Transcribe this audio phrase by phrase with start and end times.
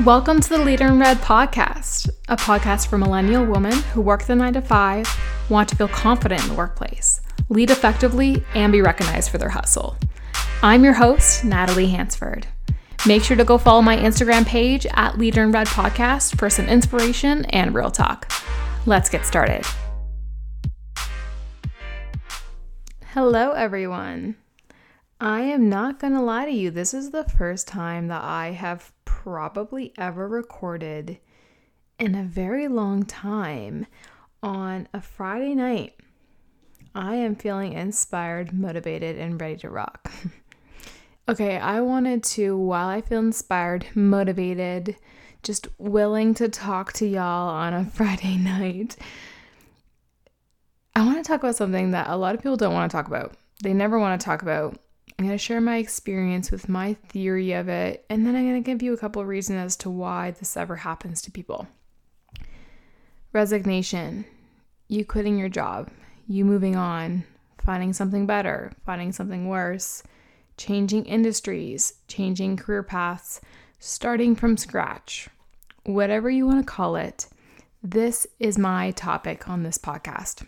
[0.00, 4.34] Welcome to the Leader in Red podcast, a podcast for millennial women who work the
[4.34, 5.06] nine to five,
[5.50, 7.20] want to feel confident in the workplace,
[7.50, 9.96] lead effectively, and be recognized for their hustle.
[10.62, 12.46] I'm your host, Natalie Hansford.
[13.06, 16.66] Make sure to go follow my Instagram page at Leader in Red Podcast for some
[16.66, 18.32] inspiration and real talk.
[18.86, 19.64] Let's get started.
[23.12, 24.36] Hello, everyone.
[25.22, 26.72] I am not going to lie to you.
[26.72, 31.20] This is the first time that I have probably ever recorded
[31.96, 33.86] in a very long time
[34.42, 35.94] on a Friday night.
[36.92, 40.10] I am feeling inspired, motivated, and ready to rock.
[41.28, 44.96] okay, I wanted to, while I feel inspired, motivated,
[45.44, 48.96] just willing to talk to y'all on a Friday night,
[50.96, 53.06] I want to talk about something that a lot of people don't want to talk
[53.06, 53.36] about.
[53.62, 54.81] They never want to talk about
[55.22, 58.60] I'm going to share my experience with my theory of it, and then I'm going
[58.60, 61.68] to give you a couple of reasons as to why this ever happens to people.
[63.32, 64.24] Resignation,
[64.88, 65.90] you quitting your job,
[66.26, 67.22] you moving on,
[67.58, 70.02] finding something better, finding something worse,
[70.56, 73.40] changing industries, changing career paths,
[73.78, 75.28] starting from scratch,
[75.84, 77.28] whatever you want to call it.
[77.80, 80.44] This is my topic on this podcast.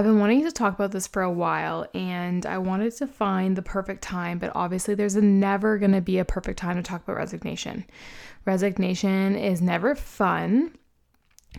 [0.00, 3.54] I've been wanting to talk about this for a while and I wanted to find
[3.54, 7.02] the perfect time, but obviously there's never going to be a perfect time to talk
[7.02, 7.84] about resignation.
[8.46, 10.74] Resignation is never fun.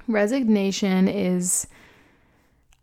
[0.07, 1.67] Resignation is,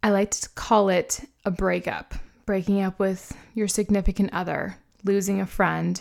[0.00, 2.14] I like to call it a breakup,
[2.46, 6.00] breaking up with your significant other, losing a friend.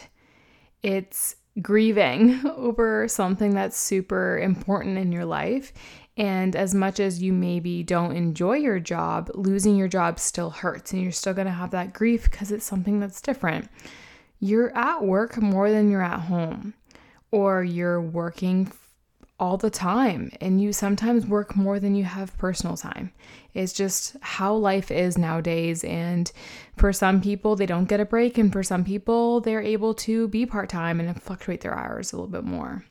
[0.83, 5.73] It's grieving over something that's super important in your life.
[6.17, 10.91] And as much as you maybe don't enjoy your job, losing your job still hurts
[10.91, 13.69] and you're still going to have that grief because it's something that's different.
[14.39, 16.73] You're at work more than you're at home,
[17.31, 18.71] or you're working
[19.39, 23.11] all the time and you sometimes work more than you have personal time.
[23.53, 25.83] It's just how life is nowadays.
[25.83, 26.31] And
[26.75, 30.27] for some people, they don't get a break, and for some people, they're able to
[30.29, 32.85] be part time and fluctuate their hours a little bit more.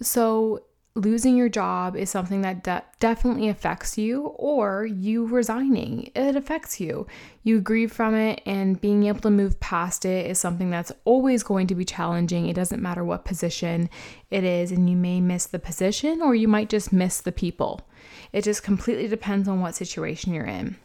[0.00, 0.62] So,
[0.98, 6.80] losing your job is something that de- definitely affects you, or you resigning, it affects
[6.80, 7.06] you.
[7.44, 11.42] You grieve from it, and being able to move past it is something that's always
[11.42, 12.48] going to be challenging.
[12.48, 13.88] It doesn't matter what position
[14.30, 17.88] it is, and you may miss the position, or you might just miss the people.
[18.32, 20.76] It just completely depends on what situation you're in.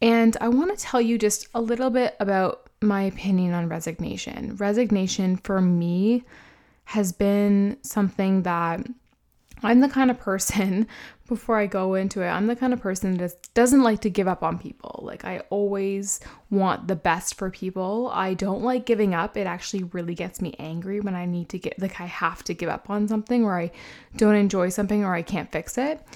[0.00, 4.56] And I want to tell you just a little bit about my opinion on resignation.
[4.56, 6.24] Resignation for me
[6.84, 8.86] has been something that
[9.62, 10.86] I'm the kind of person,
[11.28, 14.28] before I go into it, I'm the kind of person that doesn't like to give
[14.28, 15.00] up on people.
[15.02, 18.10] Like, I always want the best for people.
[18.12, 19.36] I don't like giving up.
[19.36, 22.54] It actually really gets me angry when I need to get, like, I have to
[22.54, 23.72] give up on something or I
[24.16, 26.06] don't enjoy something or I can't fix it.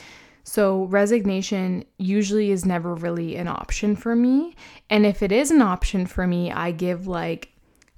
[0.44, 4.56] So, resignation usually is never really an option for me.
[4.88, 7.49] And if it is an option for me, I give like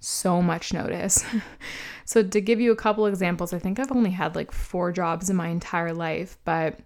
[0.02, 1.24] so much notice.
[2.04, 5.30] so, to give you a couple examples, I think I've only had like four jobs
[5.30, 6.78] in my entire life, but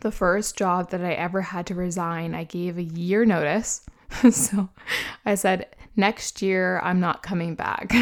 [0.00, 3.86] the first job that I ever had to resign, I gave a year notice.
[4.30, 4.68] so,
[5.24, 7.92] I said, next year I'm not coming back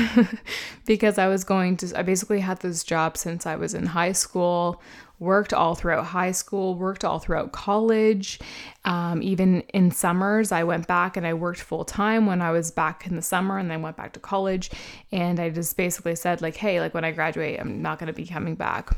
[0.86, 4.12] because I was going to, I basically had this job since I was in high
[4.12, 4.80] school
[5.20, 8.40] worked all throughout high school, worked all throughout college.
[8.84, 12.70] Um, even in summers, I went back and I worked full time when I was
[12.70, 14.70] back in the summer and then went back to college.
[15.12, 18.14] And I just basically said, like, hey, like when I graduate, I'm not going to
[18.14, 18.96] be coming back.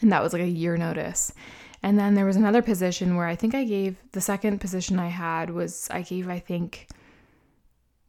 [0.00, 1.34] And that was like a year notice.
[1.82, 5.08] And then there was another position where I think I gave the second position I
[5.08, 6.86] had was I gave, I think,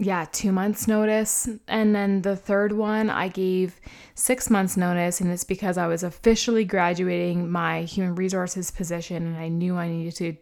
[0.02, 1.48] yeah, two months notice.
[1.68, 3.80] And then the third one, I gave
[4.16, 5.22] six months notice.
[5.22, 9.88] And it's because I was officially graduating my human resources position and I knew I
[9.88, 10.36] needed to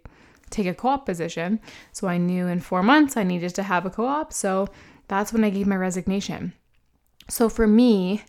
[0.49, 1.59] take a co op position.
[1.91, 4.31] So I knew in four months I needed to have a co op.
[4.31, 4.69] So
[5.09, 6.53] that's when I gave my resignation.
[7.27, 8.23] So for me,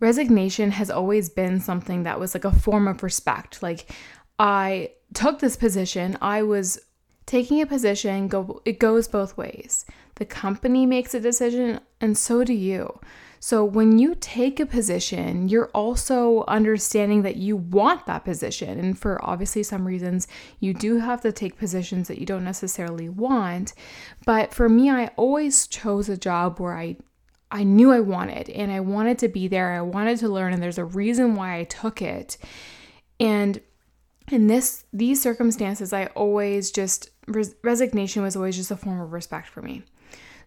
[0.00, 3.62] resignation has always been something that was like a form of respect.
[3.62, 3.90] Like
[4.38, 6.80] I took this position, I was
[7.26, 9.84] taking a position go it goes both ways.
[10.16, 13.00] The company makes a decision and so do you.
[13.38, 18.78] So when you take a position, you're also understanding that you want that position.
[18.78, 20.26] And for obviously some reasons,
[20.58, 23.74] you do have to take positions that you don't necessarily want.
[24.24, 26.96] But for me, I always chose a job where I
[27.48, 29.72] I knew I wanted and I wanted to be there.
[29.72, 32.36] I wanted to learn and there's a reason why I took it.
[33.20, 33.60] And
[34.32, 39.12] in this these circumstances, I always just res- resignation was always just a form of
[39.12, 39.84] respect for me.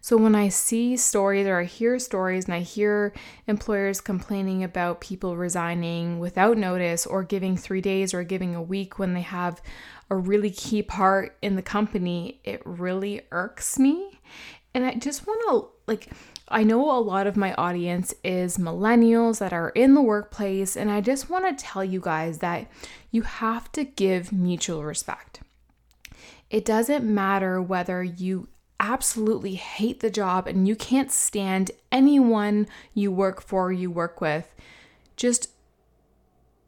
[0.02, 3.12] So when I see stories or I hear stories and I hear
[3.46, 8.98] employers complaining about people resigning without notice or giving three days or giving a week
[8.98, 9.60] when they have
[10.08, 14.20] a really key part in the company, it really irks me.
[14.72, 16.08] And I just want to, like,
[16.48, 20.90] I know a lot of my audience is millennials that are in the workplace, and
[20.90, 22.68] I just want to tell you guys that
[23.10, 25.40] you have to give mutual respect.
[26.48, 28.48] It doesn't matter whether you
[28.80, 34.52] absolutely hate the job and you can't stand anyone you work for, you work with.
[35.16, 35.50] Just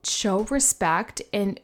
[0.05, 1.59] show respect and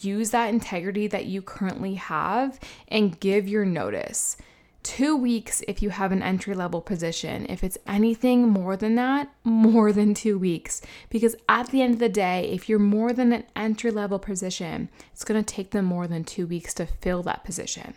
[0.00, 2.58] use that integrity that you currently have
[2.88, 4.36] and give your notice.
[4.82, 7.46] Two weeks if you have an entry level position.
[7.48, 10.82] If it's anything more than that, more than two weeks.
[11.08, 14.90] Because at the end of the day, if you're more than an entry level position,
[15.12, 17.94] it's going to take them more than two weeks to fill that position.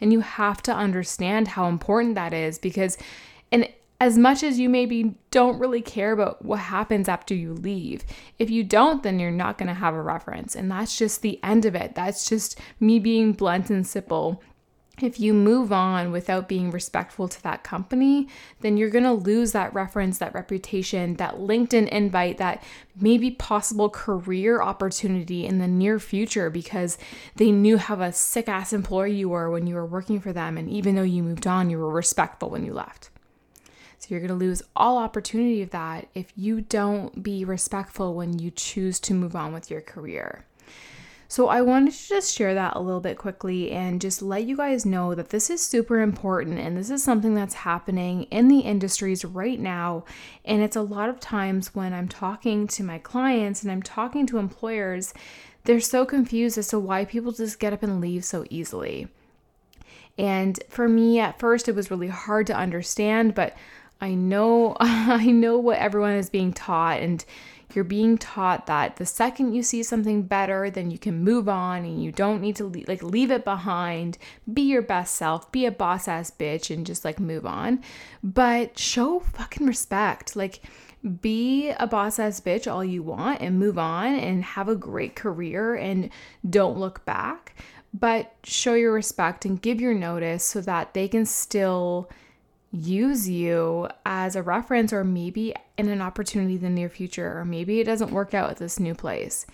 [0.00, 2.96] And you have to understand how important that is because,
[3.52, 3.68] and
[4.00, 8.04] as much as you maybe don't really care about what happens after you leave,
[8.38, 10.56] if you don't, then you're not going to have a reference.
[10.56, 11.94] And that's just the end of it.
[11.94, 14.42] That's just me being blunt and simple
[15.02, 18.28] if you move on without being respectful to that company,
[18.60, 22.62] then you're going to lose that reference, that reputation, that LinkedIn invite, that
[23.00, 26.98] maybe possible career opportunity in the near future because
[27.36, 30.56] they knew how a sick ass employee you were when you were working for them.
[30.56, 33.10] And even though you moved on, you were respectful when you left.
[33.98, 38.38] So you're going to lose all opportunity of that if you don't be respectful when
[38.38, 40.44] you choose to move on with your career.
[41.30, 44.56] So I wanted to just share that a little bit quickly and just let you
[44.56, 48.58] guys know that this is super important and this is something that's happening in the
[48.58, 50.04] industries right now.
[50.44, 54.26] And it's a lot of times when I'm talking to my clients and I'm talking
[54.26, 55.14] to employers,
[55.62, 59.06] they're so confused as to why people just get up and leave so easily.
[60.18, 63.56] And for me at first it was really hard to understand, but
[64.00, 67.24] I know I know what everyone is being taught and
[67.74, 71.84] you're being taught that the second you see something better, then you can move on
[71.84, 74.18] and you don't need to leave, like leave it behind.
[74.52, 77.82] Be your best self, be a boss ass bitch and just like move on.
[78.22, 80.36] But show fucking respect.
[80.36, 80.60] Like
[81.20, 85.16] be a boss ass bitch all you want and move on and have a great
[85.16, 86.10] career and
[86.48, 87.54] don't look back.
[87.92, 92.08] But show your respect and give your notice so that they can still
[92.72, 97.44] use you as a reference or maybe in an opportunity in the near future or
[97.44, 99.46] maybe it doesn't work out at this new place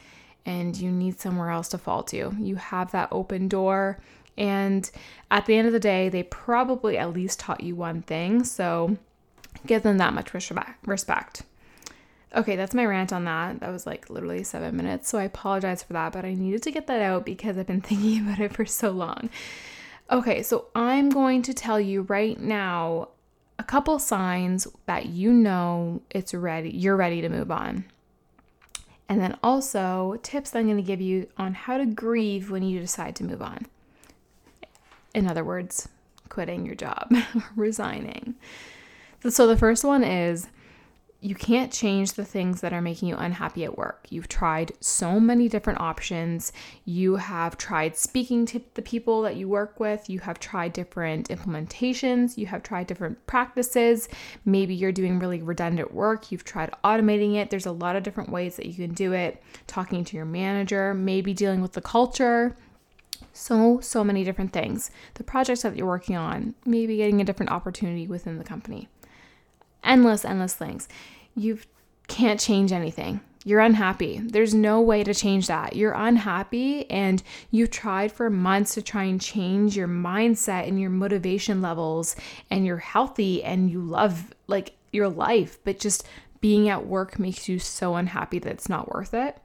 [0.45, 2.35] and you need somewhere else to fall to.
[2.39, 3.99] You have that open door
[4.37, 4.91] and
[5.31, 8.99] at the end of the day they probably at least taught you one thing, so
[9.67, 11.43] give them that much respect.
[12.35, 13.61] Okay, that's my rant on that.
[13.61, 16.71] That was like literally 7 minutes, so I apologize for that, but I needed to
[16.71, 19.31] get that out because I've been thinking about it for so long.
[20.11, 23.09] Okay, so I'm going to tell you right now
[23.59, 27.85] a couple signs that you know it's ready, you're ready to move on.
[29.09, 32.79] And then also tips I'm going to give you on how to grieve when you
[32.79, 33.67] decide to move on.
[35.15, 35.89] In other words,
[36.29, 37.13] quitting your job,
[37.57, 38.35] resigning.
[39.29, 40.49] So the first one is
[41.21, 44.07] you can't change the things that are making you unhappy at work.
[44.11, 46.53] You've tried so many different options.
[46.85, 50.11] You have tried speaking to the people that you work with.
[50.11, 52.37] You have tried different implementations.
[52.37, 54.09] You have tried different practices.
[54.45, 56.31] Maybe you're doing really redundant work.
[56.31, 57.49] You've tried automating it.
[57.49, 59.43] There's a lot of different ways that you can do it.
[59.67, 62.57] Talking to your manager, maybe dealing with the culture.
[63.33, 64.91] So, so many different things.
[65.15, 68.89] The projects that you're working on, maybe getting a different opportunity within the company
[69.85, 70.89] endless, endless things.
[71.35, 71.59] You
[72.09, 73.21] can't change anything.
[73.45, 74.19] You're unhappy.
[74.19, 75.77] There's no way to change that.
[75.77, 80.91] You're unhappy and you've tried for months to try and change your mindset and your
[80.91, 82.17] motivation levels
[82.51, 86.05] and you're healthy and you love like your life, but just
[86.41, 89.39] being at work makes you so unhappy that it's not worth it.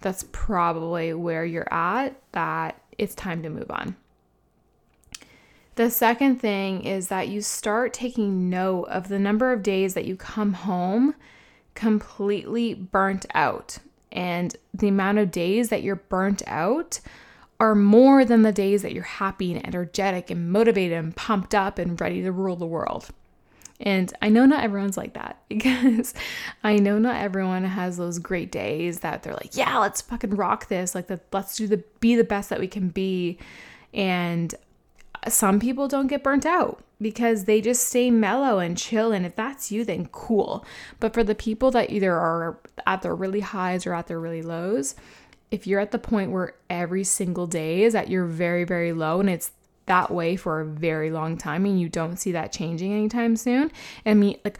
[0.00, 3.94] That's probably where you're at that it's time to move on.
[5.76, 10.04] The second thing is that you start taking note of the number of days that
[10.04, 11.14] you come home
[11.74, 13.78] completely burnt out.
[14.12, 17.00] And the amount of days that you're burnt out
[17.58, 21.78] are more than the days that you're happy and energetic and motivated and pumped up
[21.78, 23.08] and ready to rule the world.
[23.80, 26.14] And I know not everyone's like that because
[26.62, 30.68] I know not everyone has those great days that they're like, yeah, let's fucking rock
[30.68, 30.94] this.
[30.94, 33.38] Like, the, let's do the be the best that we can be.
[33.92, 34.54] And
[35.28, 39.12] some people don't get burnt out because they just stay mellow and chill.
[39.12, 40.64] And if that's you, then cool.
[41.00, 44.42] But for the people that either are at their really highs or at their really
[44.42, 44.94] lows,
[45.50, 49.20] if you're at the point where every single day is at your very, very low
[49.20, 49.52] and it's
[49.86, 53.70] that way for a very long time and you don't see that changing anytime soon.
[54.06, 54.58] I mean, like,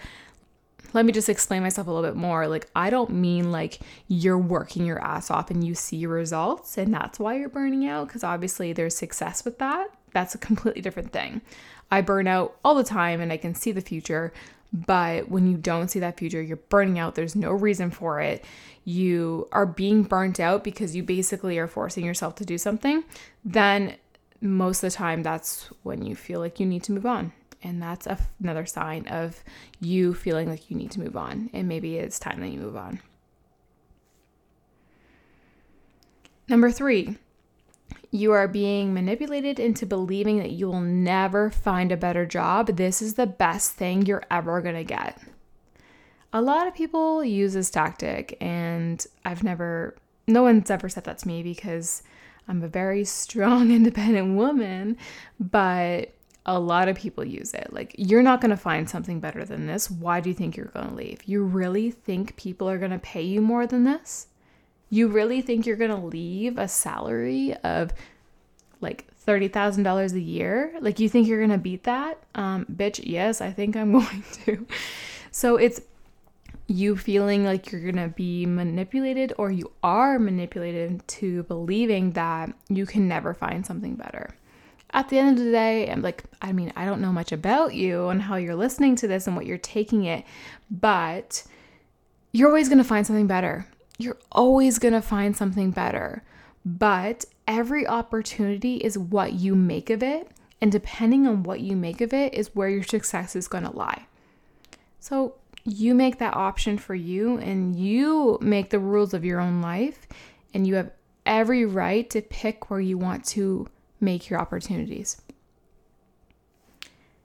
[0.92, 2.46] let me just explain myself a little bit more.
[2.46, 6.94] Like, I don't mean like you're working your ass off and you see results and
[6.94, 9.88] that's why you're burning out, because obviously there's success with that.
[10.14, 11.42] That's a completely different thing.
[11.90, 14.32] I burn out all the time and I can see the future,
[14.72, 17.14] but when you don't see that future, you're burning out.
[17.14, 18.44] There's no reason for it.
[18.84, 23.04] You are being burnt out because you basically are forcing yourself to do something.
[23.44, 23.96] Then
[24.40, 27.32] most of the time, that's when you feel like you need to move on.
[27.62, 28.06] And that's
[28.40, 29.42] another sign of
[29.80, 31.50] you feeling like you need to move on.
[31.52, 33.00] And maybe it's time that you move on.
[36.46, 37.16] Number three,
[38.14, 42.76] you are being manipulated into believing that you will never find a better job.
[42.76, 45.20] This is the best thing you're ever going to get.
[46.32, 49.96] A lot of people use this tactic, and I've never,
[50.28, 52.04] no one's ever said that to me because
[52.46, 54.96] I'm a very strong, independent woman,
[55.40, 56.14] but
[56.46, 57.72] a lot of people use it.
[57.72, 59.90] Like, you're not going to find something better than this.
[59.90, 61.24] Why do you think you're going to leave?
[61.24, 64.28] You really think people are going to pay you more than this?
[64.94, 67.92] You really think you're going to leave a salary of
[68.80, 70.72] like $30,000 a year?
[70.80, 72.22] Like, you think you're going to beat that?
[72.36, 74.66] Um, bitch, yes, I think I'm going to.
[75.32, 75.80] So, it's
[76.66, 82.52] you feeling like you're going to be manipulated or you are manipulated to believing that
[82.68, 84.34] you can never find something better.
[84.92, 87.74] At the end of the day, I'm like, I mean, I don't know much about
[87.74, 90.24] you and how you're listening to this and what you're taking it,
[90.70, 91.42] but
[92.30, 93.66] you're always going to find something better.
[93.98, 96.22] You're always going to find something better.
[96.64, 100.30] But every opportunity is what you make of it.
[100.60, 103.76] And depending on what you make of it, is where your success is going to
[103.76, 104.06] lie.
[104.98, 105.34] So
[105.64, 110.06] you make that option for you and you make the rules of your own life
[110.52, 110.90] and you have
[111.26, 113.66] every right to pick where you want to
[114.00, 115.20] make your opportunities.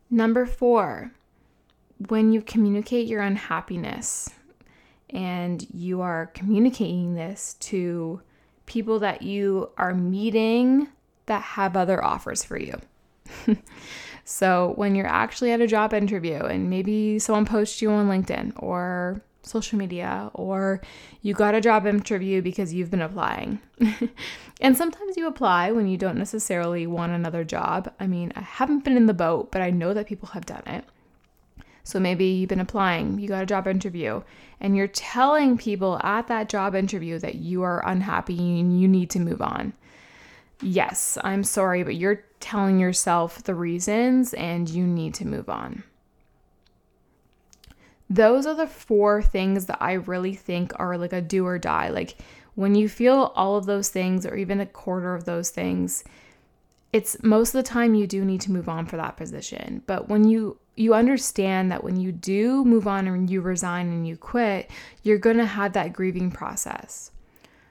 [0.09, 1.11] Number 4,
[2.07, 4.29] when you communicate your unhappiness
[5.11, 8.21] and you are communicating this to
[8.65, 10.87] people that you are meeting
[11.25, 12.79] that have other offers for you.
[14.29, 18.53] So when you're actually at a job interview and maybe someone posts you on LinkedIn
[18.57, 20.81] or social media or
[21.23, 23.59] you got a job interview because you've been applying.
[24.61, 27.91] and sometimes you apply when you don't necessarily want another job.
[27.99, 30.63] I mean, I haven't been in the boat, but I know that people have done
[30.67, 30.85] it.
[31.89, 34.21] So maybe you've been applying, you got a job interview,
[34.59, 39.09] and you're telling people at that job interview that you are unhappy and you need
[39.11, 39.73] to move on
[40.61, 45.83] yes, I'm sorry, but you're telling yourself the reasons and you need to move on.
[48.09, 51.89] Those are the four things that I really think are like a do or die.
[51.89, 52.17] Like
[52.55, 56.03] when you feel all of those things, or even a quarter of those things,
[56.91, 59.83] it's most of the time you do need to move on for that position.
[59.85, 64.07] But when you you understand that when you do move on and you resign and
[64.07, 64.71] you quit,
[65.03, 67.11] you're going to have that grieving process.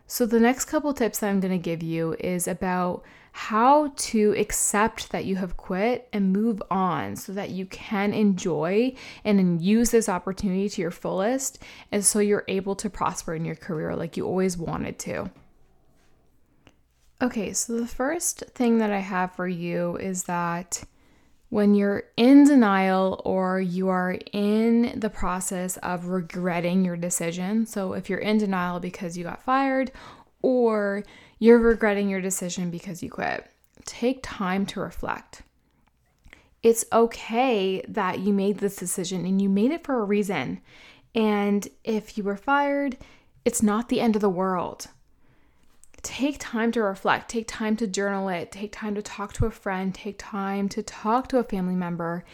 [0.07, 4.35] So, the next couple tips that I'm going to give you is about how to
[4.37, 8.95] accept that you have quit and move on so that you can enjoy
[9.25, 13.55] and use this opportunity to your fullest and so you're able to prosper in your
[13.55, 15.31] career like you always wanted to.
[17.21, 20.85] Okay, so the first thing that I have for you is that
[21.49, 27.67] when you're in denial or you are in the process of regretting your decision.
[27.67, 29.91] So, if you're in denial because you got fired
[30.43, 31.03] or
[31.41, 33.51] you're regretting your decision because you quit,
[33.85, 35.43] take time to reflect.
[36.63, 40.61] It's okay that you made this decision and you made it for a reason.
[41.17, 42.97] And if you were fired,
[43.45, 44.89] it's not the end of the world
[46.03, 49.51] take time to reflect, take time to journal it, take time to talk to a
[49.51, 52.25] friend, take time to talk to a family member.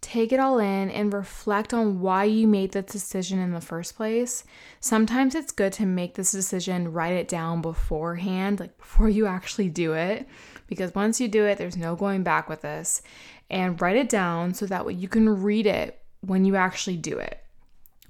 [0.00, 3.96] Take it all in and reflect on why you made that decision in the first
[3.96, 4.44] place.
[4.78, 9.68] Sometimes it's good to make this decision, write it down beforehand, like before you actually
[9.68, 10.28] do it,
[10.68, 13.02] because once you do it, there's no going back with this.
[13.50, 17.18] And write it down so that way you can read it when you actually do
[17.18, 17.42] it.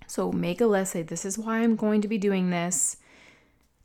[0.07, 2.98] So make a list, say, This is why I'm going to be doing this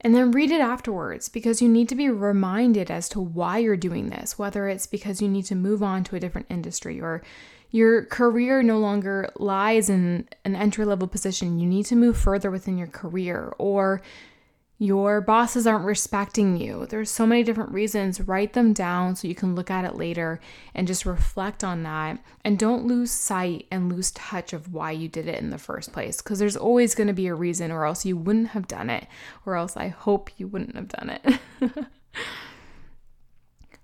[0.03, 3.77] and then read it afterwards because you need to be reminded as to why you're
[3.77, 7.21] doing this, whether it's because you need to move on to a different industry or
[7.71, 11.59] your career no longer lies in an entry level position.
[11.59, 14.01] You need to move further within your career or
[14.83, 16.85] your bosses aren't respecting you.
[16.85, 18.19] There's so many different reasons.
[18.19, 20.41] Write them down so you can look at it later
[20.75, 22.19] and just reflect on that.
[22.43, 25.93] And don't lose sight and lose touch of why you did it in the first
[25.93, 28.89] place because there's always going to be a reason, or else you wouldn't have done
[28.89, 29.07] it,
[29.45, 31.39] or else I hope you wouldn't have done it.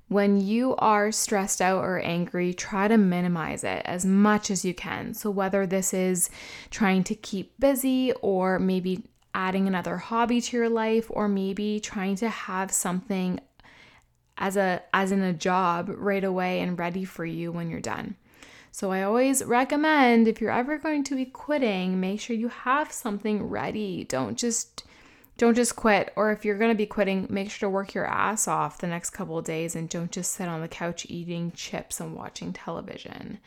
[0.10, 4.74] When you are stressed out or angry, try to minimize it as much as you
[4.74, 5.14] can.
[5.14, 6.32] So, whether this is
[6.72, 9.04] trying to keep busy or maybe
[9.34, 13.40] adding another hobby to your life or maybe trying to have something
[14.38, 18.16] as a as in a job right away and ready for you when you're done.
[18.72, 22.92] So I always recommend if you're ever going to be quitting, make sure you have
[22.92, 24.06] something ready.
[24.06, 24.84] Don't just
[25.38, 28.06] don't just quit or if you're going to be quitting, make sure to work your
[28.06, 31.52] ass off the next couple of days and don't just sit on the couch eating
[31.54, 33.40] chips and watching television.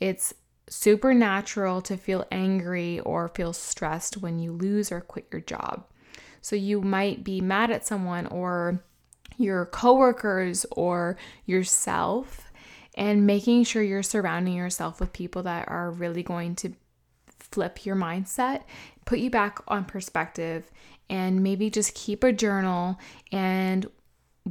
[0.00, 0.34] It's
[0.68, 5.84] super natural to feel angry or feel stressed when you lose or quit your job.
[6.40, 8.82] So you might be mad at someone or
[9.36, 11.16] your coworkers or
[11.46, 12.50] yourself
[12.94, 16.74] and making sure you're surrounding yourself with people that are really going to
[17.28, 18.62] flip your mindset,
[19.04, 20.70] put you back on perspective,
[21.10, 22.98] and maybe just keep a journal
[23.32, 23.86] and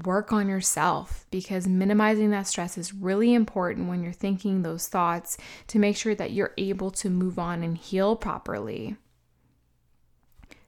[0.05, 5.38] work on yourself because minimizing that stress is really important when you're thinking those thoughts
[5.67, 8.95] to make sure that you're able to move on and heal properly.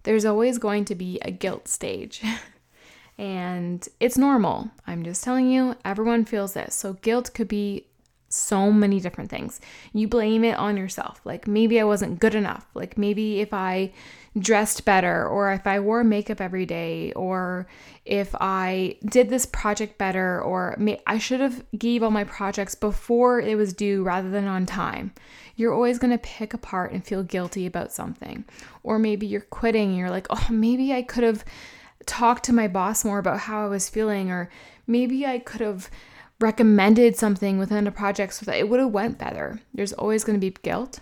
[0.04, 2.22] There's always going to be a guilt stage.
[3.18, 4.70] and it's normal.
[4.86, 6.76] I'm just telling you, everyone feels this.
[6.76, 7.88] So, guilt could be
[8.30, 9.60] so many different things.
[9.94, 11.22] You blame it on yourself.
[11.24, 12.68] Like maybe I wasn't good enough.
[12.74, 13.92] Like maybe if I
[14.38, 17.68] dressed better or if I wore makeup every day or
[18.04, 22.76] if I did this project better or may- I should have gave all my projects
[22.76, 25.14] before it was due rather than on time.
[25.56, 28.44] You're always going to pick apart and feel guilty about something.
[28.84, 31.46] Or maybe you're quitting and you're like, "Oh, maybe I could have
[32.06, 34.50] talked to my boss more about how I was feeling or
[34.86, 35.90] maybe I could have
[36.40, 39.62] recommended something within a project so that it would have went better.
[39.74, 41.00] There's always going to be guilt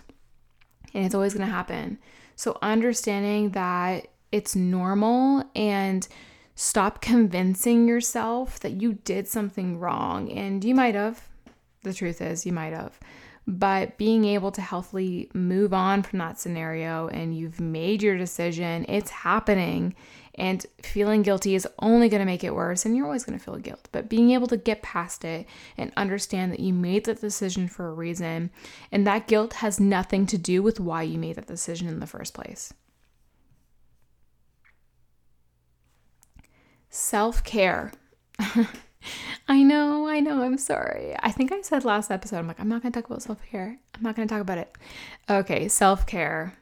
[0.94, 1.98] and it's always going to happen.
[2.36, 6.06] So understanding that it's normal and
[6.54, 11.28] stop convincing yourself that you did something wrong and you might have.
[11.82, 12.98] The truth is you might have.
[13.46, 18.86] But being able to healthily move on from that scenario and you've made your decision,
[18.88, 19.94] it's happening
[20.36, 23.44] and feeling guilty is only going to make it worse, and you're always going to
[23.44, 23.88] feel guilt.
[23.92, 27.88] But being able to get past it and understand that you made that decision for
[27.88, 28.50] a reason,
[28.90, 32.06] and that guilt has nothing to do with why you made that decision in the
[32.06, 32.72] first place.
[36.90, 37.92] Self care.
[39.48, 41.14] I know, I know, I'm sorry.
[41.20, 43.78] I think I said last episode, I'm like, I'm not gonna talk about self care.
[43.94, 44.76] I'm not gonna talk about it.
[45.28, 46.54] Okay, self care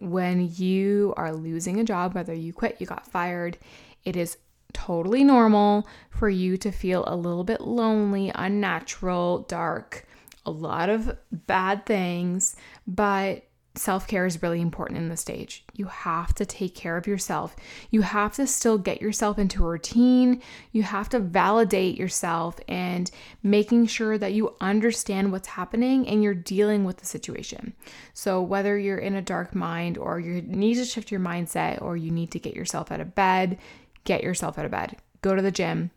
[0.00, 3.58] when you are losing a job, whether you quit, you got fired,
[4.04, 4.38] it is
[4.72, 10.06] totally normal for you to feel a little bit lonely, unnatural, dark,
[10.46, 13.44] a lot of bad things, but
[13.76, 15.64] self care is really important in this stage.
[15.74, 17.54] You have to take care of yourself.
[17.90, 20.42] You have to still get yourself into a routine.
[20.72, 23.10] You have to validate yourself and
[23.42, 27.74] making sure that you understand what's happening and you're dealing with the situation.
[28.12, 31.96] So, whether you're in a dark mind or you need to shift your mindset or
[31.96, 33.58] you need to get yourself out of bed,
[34.04, 34.96] get yourself out of bed.
[35.22, 35.90] Go to the gym,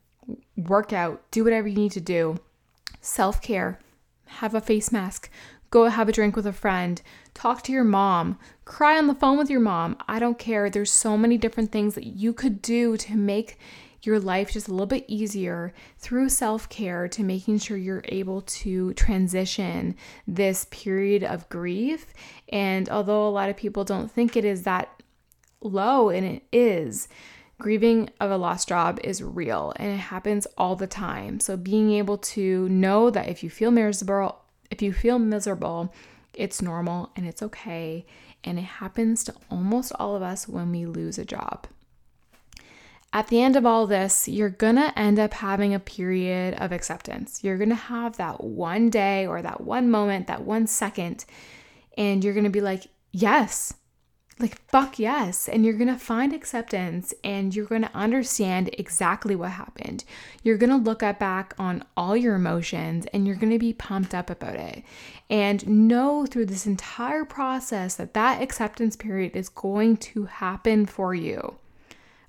[0.56, 2.38] work out, do whatever you need to do.
[3.02, 3.80] Self care,
[4.26, 5.30] have a face mask,
[5.74, 7.02] go have a drink with a friend,
[7.34, 9.98] talk to your mom, cry on the phone with your mom.
[10.08, 10.70] I don't care.
[10.70, 13.58] There's so many different things that you could do to make
[14.04, 18.42] your life just a little bit easier through self care to making sure you're able
[18.42, 19.96] to transition
[20.28, 22.14] this period of grief.
[22.50, 25.02] And although a lot of people don't think it is that
[25.60, 27.08] low, and it is,
[27.58, 31.40] grieving of a lost job is real and it happens all the time.
[31.40, 34.43] So being able to know that if you feel miserable,
[34.74, 35.94] if you feel miserable,
[36.34, 38.08] it's normal and it's okay.
[38.44, 41.68] And it happens to almost all of us when we lose a job.
[43.14, 47.44] At the end of all this, you're gonna end up having a period of acceptance.
[47.44, 51.24] You're gonna have that one day or that one moment, that one second,
[51.96, 53.76] and you're gonna be like, yes,
[54.40, 55.48] like, fuck yes.
[55.48, 60.04] And you're gonna find acceptance and you're gonna understand exactly what happened.
[60.44, 64.30] You're gonna look at back on all your emotions and you're gonna be pumped up
[64.30, 64.84] about it.
[65.30, 71.14] And know through this entire process that that acceptance period is going to happen for
[71.14, 71.56] you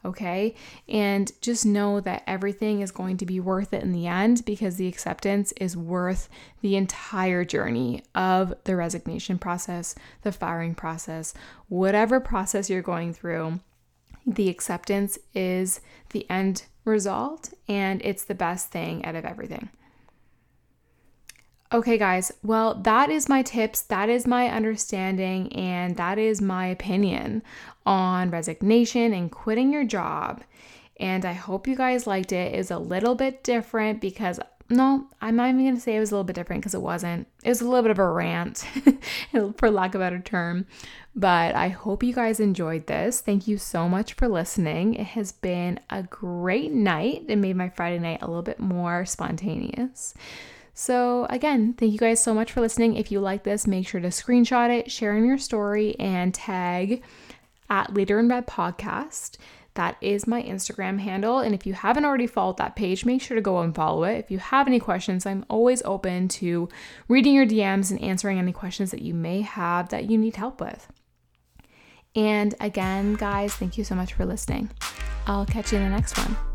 [0.05, 0.55] okay?
[0.89, 4.77] And just know that everything is going to be worth it in the end because
[4.77, 6.29] the acceptance is worth
[6.61, 11.35] the entire journey of the resignation process, the firing process,
[11.69, 13.61] whatever process you're going through.
[14.27, 19.69] The acceptance is the end result and it's the best thing out of everything.
[21.75, 26.69] Okay, guys, well, that is my tips, that is my understanding, and that is my
[26.69, 27.43] opinion
[27.85, 30.45] on resignation and quitting your job.
[31.01, 32.55] And I hope you guys liked it.
[32.55, 34.39] It's a little bit different because
[34.71, 36.81] no, I'm not even going to say it was a little bit different because it
[36.81, 37.27] wasn't.
[37.43, 38.65] It was a little bit of a rant,
[39.57, 40.67] for lack of a better term.
[41.17, 43.21] But I hope you guys enjoyed this.
[43.21, 44.95] Thank you so much for listening.
[44.95, 47.25] It has been a great night.
[47.27, 50.15] It made my Friday night a little bit more spontaneous.
[50.75, 52.97] So, again, thank you guys so much for listening.
[52.97, 57.03] If you like this, make sure to screenshot it, share in your story, and tag
[57.71, 59.37] at Leader in Red Podcast.
[59.75, 61.39] That is my Instagram handle.
[61.39, 64.19] And if you haven't already followed that page, make sure to go and follow it.
[64.19, 66.69] If you have any questions, I'm always open to
[67.09, 70.61] reading your DMs and answering any questions that you may have that you need help
[70.61, 70.89] with.
[72.17, 74.71] And again, guys, thank you so much for listening.
[75.27, 76.54] I'll catch you in the next one.